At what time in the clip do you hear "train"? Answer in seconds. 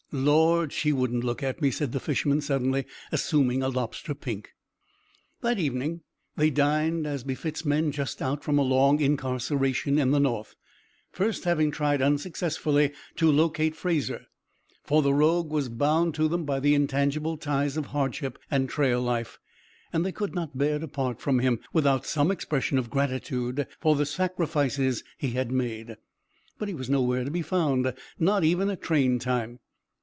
28.81-29.17